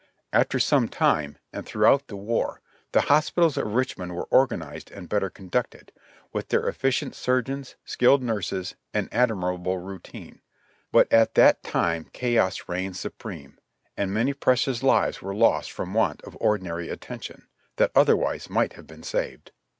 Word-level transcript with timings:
After 0.33 0.57
some 0.57 0.87
time, 0.87 1.37
and 1.53 1.63
throughout 1.63 2.07
the 2.07 2.15
war, 2.15 2.59
the 2.91 3.01
hospitals 3.01 3.55
of 3.55 3.71
Richmond 3.75 4.15
were 4.15 4.25
organized 4.31 4.89
and 4.89 5.07
better 5.07 5.29
conducted, 5.29 5.91
with 6.33 6.47
their 6.47 6.67
efficient 6.67 7.13
surgeons, 7.13 7.75
skilled 7.85 8.23
nurses, 8.23 8.73
and 8.95 9.09
admirable 9.11 9.77
routine; 9.77 10.41
but 10.91 11.07
at 11.13 11.35
that 11.35 11.61
time 11.61 12.09
chaos 12.13 12.63
reigned 12.67 12.97
supreme, 12.97 13.59
and 13.95 14.11
many 14.11 14.33
precious 14.33 14.81
lives 14.81 15.19
w^ere 15.19 15.37
lost 15.37 15.71
from 15.71 15.93
want 15.93 16.23
of 16.23 16.35
ordinary 16.39 16.89
attention, 16.89 17.45
that 17.75 17.91
otherwise 17.93 18.49
might 18.49 18.73
have 18.73 18.87
been 18.87 19.03
saved. 19.03 19.51